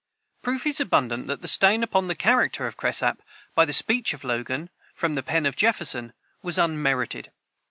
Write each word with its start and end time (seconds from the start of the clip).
Proof 0.41 0.65
is 0.65 0.79
abundant 0.79 1.27
that 1.27 1.43
the 1.43 1.47
stain 1.47 1.81
put 1.81 1.83
upon 1.83 2.07
the 2.07 2.15
character 2.15 2.65
of 2.65 2.75
Cresap, 2.75 3.19
by 3.53 3.65
the 3.65 3.71
speech 3.71 4.15
of 4.15 4.23
Logan 4.23 4.71
from 4.95 5.13
the 5.13 5.21
pen 5.21 5.45
of 5.45 5.55
Jefferson, 5.55 6.13
was 6.41 6.57
unmerited. 6.57 7.31